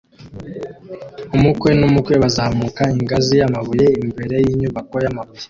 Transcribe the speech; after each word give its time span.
Umukwe 1.35 1.69
n'umukwe 1.79 2.13
bazamuka 2.23 2.83
ingazi 2.97 3.33
y'amabuye 3.41 3.87
imbere 4.03 4.35
y'inyubako 4.45 4.95
y'amabuye 5.03 5.39